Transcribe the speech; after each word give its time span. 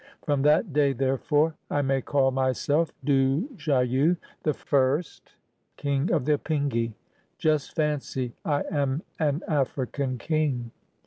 From 0.23 0.41
that 0.41 0.73
day, 0.73 0.93
therefore, 0.93 1.53
I 1.69 1.83
may 1.83 2.01
call 2.01 2.31
myself 2.31 2.91
Du 3.03 3.47
Chaillu 3.55 4.17
the 4.41 4.51
First, 4.55 5.35
King 5.77 6.11
of 6.11 6.25
the 6.25 6.39
Apingi. 6.39 6.93
Just 7.37 7.75
fancy, 7.75 8.33
I 8.43 8.63
am 8.71 9.03
an 9.19 9.43
African 9.47 10.17
king 10.17 10.71